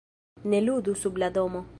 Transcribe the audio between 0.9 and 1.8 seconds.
sub la domo!"